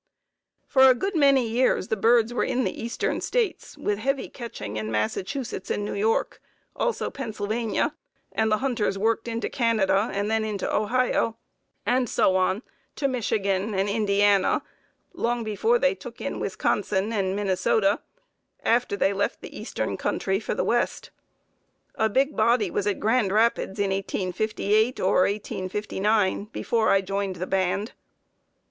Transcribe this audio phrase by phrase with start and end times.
[0.65, 4.75] For a good many years the birds were in the eastern States, with heavy catching
[4.77, 6.41] in Massachusetts and New York,
[6.75, 7.93] also Pennsylvania,
[8.31, 11.37] and the hunters worked into Canada, then into Ohio,
[11.85, 12.63] and so on
[12.95, 14.63] to Michigan and Indiana,
[15.13, 17.99] long before they took in Wisconsin and Minnesota,
[18.63, 21.11] after they left the eastern country for the west.
[21.93, 27.45] A big body was at Grand Rapids in 1858 or 1859, before I joined the
[27.45, 27.91] band.